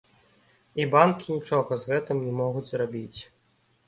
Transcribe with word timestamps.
І 0.83 0.85
банкі 0.95 1.27
нічога 1.35 1.77
з 1.81 1.89
гэтым 1.91 2.21
не 2.27 2.33
могуць 2.39 2.65
зрабіць. 2.71 3.19